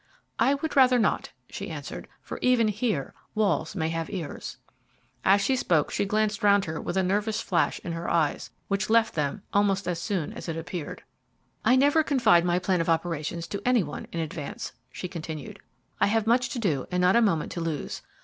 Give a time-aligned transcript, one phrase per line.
[0.39, 4.57] "I would rather not," she answered, "for even here walls may have ears."
[5.23, 8.89] As she spoke she glanced round her with a nervous flash in her eyes, which
[8.89, 11.03] left them almost as soon as it appeared.
[11.63, 15.59] "I never confide my plan of operations to any one in advance," she continued.
[15.99, 18.01] "I have much to do and not a moment to lose.